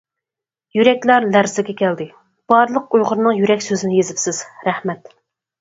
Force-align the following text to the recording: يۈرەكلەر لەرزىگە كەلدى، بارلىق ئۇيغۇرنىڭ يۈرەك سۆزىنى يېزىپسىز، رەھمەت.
يۈرەكلەر 0.77 1.27
لەرزىگە 1.35 1.75
كەلدى، 1.81 2.07
بارلىق 2.53 2.97
ئۇيغۇرنىڭ 2.99 3.39
يۈرەك 3.43 3.65
سۆزىنى 3.69 4.01
يېزىپسىز، 4.03 4.41
رەھمەت. 4.71 5.17